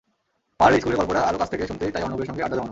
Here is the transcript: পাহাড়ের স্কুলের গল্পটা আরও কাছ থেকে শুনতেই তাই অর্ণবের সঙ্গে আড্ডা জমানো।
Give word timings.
পাহাড়ের 0.59 0.79
স্কুলের 0.81 0.99
গল্পটা 1.01 1.21
আরও 1.29 1.37
কাছ 1.41 1.49
থেকে 1.53 1.63
শুনতেই 1.69 1.93
তাই 1.93 2.03
অর্ণবের 2.05 2.27
সঙ্গে 2.29 2.43
আড্ডা 2.45 2.57
জমানো। 2.57 2.69